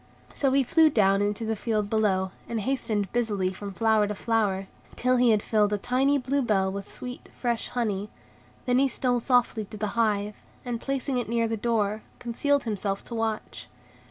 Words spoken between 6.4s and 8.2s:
bell with sweet, fresh honey.